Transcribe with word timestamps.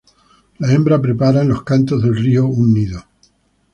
La 0.57 0.73
hembra 0.73 0.99
prepara 0.99 1.43
en 1.43 1.49
los 1.49 1.61
cantos 1.61 2.01
del 2.01 2.17
río 2.17 2.47
un 2.47 2.73
nido. 2.73 3.03